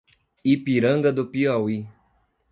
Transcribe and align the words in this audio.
Ipiranga 0.53 1.09
do 1.17 1.23
Piauí 1.31 1.77